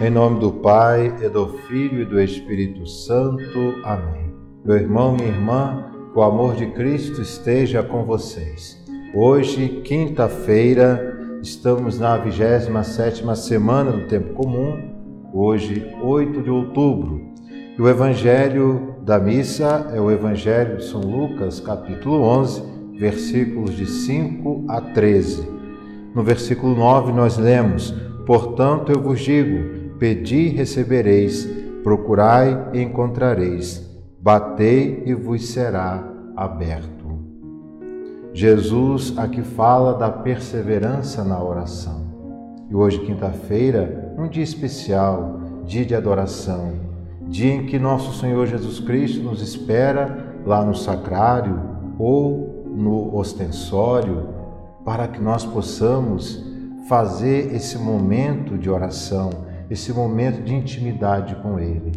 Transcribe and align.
Em 0.00 0.10
nome 0.10 0.40
do 0.40 0.50
Pai, 0.50 1.14
e 1.22 1.28
do 1.28 1.46
Filho 1.68 2.02
e 2.02 2.04
do 2.04 2.20
Espírito 2.20 2.84
Santo. 2.84 3.76
Amém. 3.84 4.34
Meu 4.64 4.76
irmão, 4.76 5.14
minha 5.14 5.28
irmã, 5.28 5.84
que 6.12 6.18
o 6.18 6.22
amor 6.22 6.56
de 6.56 6.66
Cristo 6.66 7.22
esteja 7.22 7.80
com 7.80 8.04
vocês. 8.04 8.84
Hoje, 9.14 9.82
quinta-feira, 9.84 11.38
estamos 11.40 12.00
na 12.00 12.16
27 12.16 13.22
semana 13.36 13.92
do 13.92 14.08
tempo 14.08 14.34
comum, 14.34 15.30
hoje, 15.32 15.86
8 16.02 16.42
de 16.42 16.50
outubro. 16.50 17.20
E 17.78 17.80
o 17.80 17.88
evangelho 17.88 18.96
da 19.02 19.20
missa 19.20 19.92
é 19.94 20.00
o 20.00 20.10
evangelho 20.10 20.78
de 20.78 20.86
São 20.86 21.02
Lucas, 21.02 21.60
capítulo 21.60 22.20
11, 22.20 22.62
versículos 22.98 23.76
de 23.76 23.86
5 23.86 24.64
a 24.68 24.80
13. 24.80 25.48
No 26.12 26.24
versículo 26.24 26.74
9 26.74 27.12
nós 27.12 27.38
lemos: 27.38 27.94
Portanto 28.26 28.90
eu 28.90 29.00
vos 29.00 29.20
digo, 29.20 29.73
Pedi 29.98 30.46
e 30.46 30.48
recebereis, 30.48 31.48
procurai 31.82 32.70
e 32.72 32.82
encontrareis, 32.82 33.88
batei 34.20 35.02
e 35.06 35.14
vos 35.14 35.46
será 35.46 36.02
aberto. 36.36 36.94
Jesus 38.32 39.16
aqui 39.16 39.42
fala 39.42 39.94
da 39.94 40.10
perseverança 40.10 41.22
na 41.22 41.40
oração. 41.40 42.04
E 42.68 42.74
hoje, 42.74 42.98
quinta-feira, 43.00 44.12
um 44.18 44.26
dia 44.26 44.42
especial, 44.42 45.40
dia 45.64 45.84
de 45.84 45.94
adoração, 45.94 46.72
dia 47.28 47.54
em 47.54 47.66
que 47.66 47.78
nosso 47.78 48.18
Senhor 48.18 48.46
Jesus 48.46 48.80
Cristo 48.80 49.22
nos 49.22 49.40
espera 49.40 50.34
lá 50.44 50.64
no 50.64 50.74
sacrário 50.74 51.60
ou 51.96 52.64
no 52.74 53.16
ostensório, 53.16 54.28
para 54.84 55.06
que 55.06 55.22
nós 55.22 55.44
possamos 55.44 56.44
fazer 56.88 57.54
esse 57.54 57.78
momento 57.78 58.58
de 58.58 58.68
oração 58.68 59.30
esse 59.70 59.92
momento 59.92 60.42
de 60.42 60.54
intimidade 60.54 61.34
com 61.36 61.58
Ele. 61.58 61.92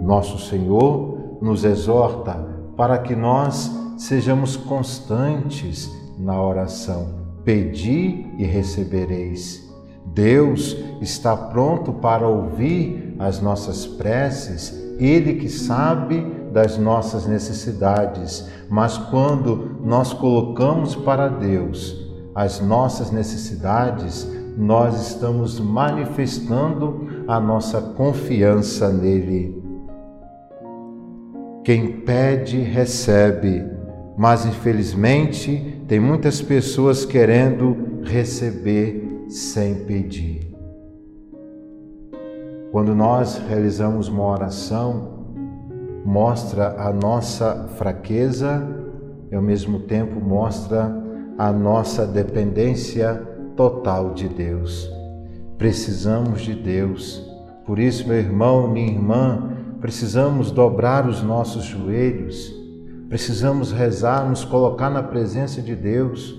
Nosso 0.00 0.38
Senhor 0.38 1.38
nos 1.40 1.64
exorta 1.64 2.34
para 2.76 2.98
que 2.98 3.14
nós 3.14 3.70
sejamos 3.96 4.56
constantes 4.56 5.90
na 6.18 6.40
oração. 6.40 7.18
Pedi 7.44 8.26
e 8.38 8.44
recebereis. 8.44 9.68
Deus 10.06 10.76
está 11.00 11.36
pronto 11.36 11.92
para 11.92 12.26
ouvir 12.26 13.14
as 13.18 13.40
nossas 13.40 13.86
preces, 13.86 14.72
Ele 14.98 15.34
que 15.34 15.48
sabe 15.48 16.20
das 16.52 16.78
nossas 16.78 17.26
necessidades, 17.26 18.48
mas 18.68 18.96
quando 18.96 19.78
nós 19.84 20.12
colocamos 20.12 20.94
para 20.94 21.28
Deus 21.28 21.96
as 22.34 22.60
nossas 22.60 23.10
necessidades, 23.10 24.26
nós 24.58 25.08
estamos 25.08 25.60
manifestando 25.60 27.24
a 27.28 27.38
nossa 27.38 27.80
confiança 27.80 28.88
nele. 28.92 29.56
Quem 31.62 32.00
pede, 32.00 32.58
recebe, 32.58 33.64
mas 34.16 34.44
infelizmente 34.44 35.80
tem 35.86 36.00
muitas 36.00 36.42
pessoas 36.42 37.04
querendo 37.04 38.02
receber 38.02 39.26
sem 39.28 39.84
pedir. 39.84 40.52
Quando 42.72 42.96
nós 42.96 43.40
realizamos 43.48 44.08
uma 44.08 44.24
oração, 44.24 45.24
mostra 46.04 46.74
a 46.82 46.92
nossa 46.92 47.68
fraqueza 47.76 48.66
e 49.30 49.36
ao 49.36 49.42
mesmo 49.42 49.80
tempo 49.80 50.20
mostra 50.20 50.92
a 51.38 51.52
nossa 51.52 52.04
dependência 52.04 53.37
total 53.58 54.14
de 54.14 54.28
Deus. 54.28 54.88
Precisamos 55.58 56.42
de 56.42 56.54
Deus. 56.54 57.28
Por 57.66 57.80
isso, 57.80 58.06
meu 58.06 58.16
irmão, 58.16 58.70
minha 58.70 58.92
irmã, 58.92 59.50
precisamos 59.80 60.52
dobrar 60.52 61.08
os 61.08 61.24
nossos 61.24 61.64
joelhos, 61.64 62.54
precisamos 63.08 63.72
rezar, 63.72 64.28
nos 64.28 64.44
colocar 64.44 64.88
na 64.88 65.02
presença 65.02 65.60
de 65.60 65.74
Deus. 65.74 66.36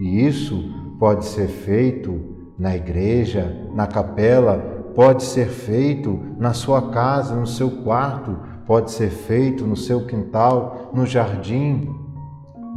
E 0.00 0.26
isso 0.26 0.64
pode 0.98 1.26
ser 1.26 1.48
feito 1.48 2.18
na 2.58 2.74
igreja, 2.74 3.54
na 3.74 3.86
capela, 3.86 4.56
pode 4.94 5.24
ser 5.24 5.48
feito 5.48 6.18
na 6.38 6.54
sua 6.54 6.90
casa, 6.90 7.34
no 7.34 7.46
seu 7.46 7.70
quarto, 7.82 8.34
pode 8.66 8.92
ser 8.92 9.10
feito 9.10 9.66
no 9.66 9.76
seu 9.76 10.06
quintal, 10.06 10.90
no 10.94 11.04
jardim. 11.04 11.94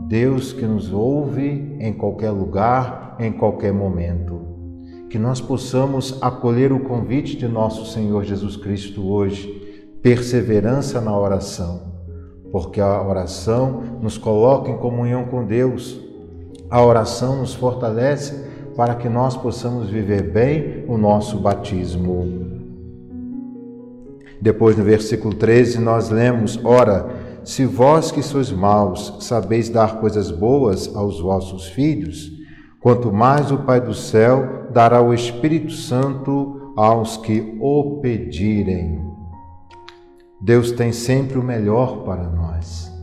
Deus 0.07 0.53
que 0.53 0.65
nos 0.65 0.91
ouve 0.91 1.75
em 1.79 1.93
qualquer 1.93 2.31
lugar, 2.31 3.15
em 3.19 3.31
qualquer 3.31 3.73
momento. 3.73 4.41
Que 5.09 5.17
nós 5.17 5.39
possamos 5.41 6.17
acolher 6.21 6.71
o 6.71 6.81
convite 6.81 7.37
de 7.37 7.47
nosso 7.47 7.85
Senhor 7.91 8.23
Jesus 8.23 8.55
Cristo 8.55 9.07
hoje, 9.07 9.61
perseverança 10.01 11.01
na 11.01 11.17
oração, 11.17 11.93
porque 12.51 12.79
a 12.79 13.01
oração 13.01 13.81
nos 14.01 14.17
coloca 14.17 14.69
em 14.69 14.77
comunhão 14.77 15.25
com 15.25 15.45
Deus, 15.45 15.99
a 16.69 16.83
oração 16.83 17.37
nos 17.37 17.53
fortalece 17.53 18.45
para 18.75 18.95
que 18.95 19.07
nós 19.07 19.35
possamos 19.37 19.89
viver 19.89 20.23
bem 20.31 20.83
o 20.87 20.97
nosso 20.97 21.39
batismo. 21.39 22.45
Depois, 24.41 24.77
no 24.77 24.83
versículo 24.83 25.33
13, 25.33 25.79
nós 25.79 26.09
lemos: 26.09 26.59
Ora, 26.63 27.07
se 27.45 27.65
vós 27.65 28.11
que 28.11 28.21
sois 28.21 28.51
maus 28.51 29.17
sabeis 29.21 29.69
dar 29.69 30.01
coisas 30.01 30.31
boas 30.31 30.93
aos 30.95 31.21
vossos 31.21 31.67
filhos, 31.67 32.35
Quanto 32.85 33.11
mais 33.11 33.51
o 33.51 33.57
Pai 33.63 33.81
do 33.81 33.95
céu 33.95 34.67
dará 34.69 35.01
o 35.01 35.11
Espírito 35.11 35.71
Santo 35.71 36.71
aos 36.77 37.17
que 37.17 37.57
o 37.59 37.99
pedirem. 37.99 39.03
Deus 40.39 40.71
tem 40.71 40.91
sempre 40.91 41.39
o 41.39 41.43
melhor 41.43 42.03
para 42.03 42.29
nós. 42.29 42.93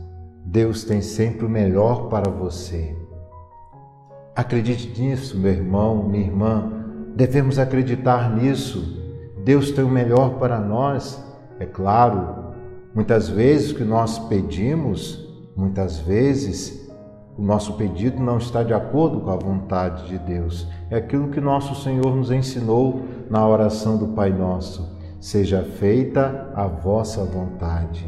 Deus 0.45 0.85
tem 0.85 1.01
sempre 1.01 1.45
o 1.45 1.49
melhor 1.49 2.07
para 2.07 2.31
você. 2.31 2.95
Acredite 4.33 5.01
nisso, 5.01 5.37
meu 5.37 5.51
irmão, 5.51 6.07
minha 6.07 6.27
irmã. 6.27 6.71
Devemos 7.13 7.59
acreditar 7.59 8.33
nisso. 8.33 9.03
Deus 9.43 9.71
tem 9.71 9.83
o 9.83 9.89
melhor 9.89 10.39
para 10.39 10.61
nós. 10.61 11.21
É 11.59 11.65
claro, 11.65 12.42
muitas 12.93 13.29
vezes 13.29 13.71
o 13.71 13.75
que 13.75 13.83
nós 13.83 14.19
pedimos, 14.19 15.27
muitas 15.55 15.99
vezes 15.99 16.83
o 17.37 17.41
nosso 17.41 17.73
pedido 17.73 18.21
não 18.21 18.37
está 18.37 18.61
de 18.61 18.73
acordo 18.73 19.21
com 19.21 19.31
a 19.31 19.35
vontade 19.35 20.07
de 20.07 20.19
Deus. 20.19 20.67
É 20.89 20.97
aquilo 20.97 21.29
que 21.29 21.41
nosso 21.41 21.81
Senhor 21.81 22.15
nos 22.15 22.29
ensinou 22.29 23.01
na 23.29 23.47
oração 23.47 23.97
do 23.97 24.09
Pai 24.09 24.31
Nosso. 24.31 24.95
Seja 25.19 25.63
feita 25.63 26.51
a 26.53 26.67
vossa 26.67 27.23
vontade. 27.23 28.05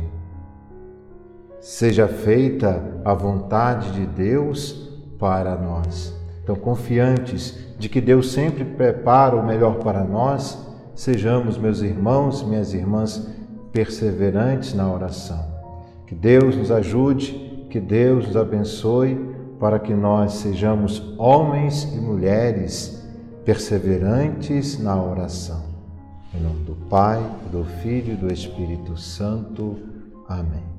Seja 1.59 2.07
feita 2.07 3.01
a 3.03 3.13
vontade 3.16 3.94
de 3.94 4.06
Deus 4.06 4.91
para 5.18 5.56
nós. 5.56 6.13
Então, 6.44 6.56
confiantes 6.56 7.57
de 7.79 7.90
que 7.90 8.00
Deus 8.00 8.31
sempre 8.31 8.63
prepara 8.63 9.35
o 9.35 9.44
melhor 9.44 9.78
para 9.79 10.03
nós, 10.03 10.63
sejamos, 10.94 11.57
meus 11.57 11.81
irmãos, 11.81 12.44
minhas 12.44 12.74
irmãs, 12.74 13.28
perseverantes 13.75 14.74
na 14.74 14.90
oração. 14.90 15.46
Que 16.08 16.16
Deus 16.16 16.56
nos 16.56 16.72
ajude 16.72 17.46
que 17.75 17.80
Deus 17.81 18.28
nos 18.28 18.38
abençoe 18.38 19.19
para 19.59 19.78
que 19.80 19.94
nós 19.94 20.36
sejamos 20.36 21.03
homens 21.18 21.84
e 21.84 21.97
mulheres 21.97 23.06
perseverantes 23.44 24.80
na 24.80 24.96
oração. 24.96 25.62
Em 26.34 26.40
nome 26.40 26.63
do 26.63 26.75
Pai, 26.90 27.22
do 27.52 27.66
Filho 27.84 28.13
e 28.13 28.16
do 28.16 28.31
Espírito 28.31 28.96
Santo. 28.96 29.78
Amém. 30.25 30.75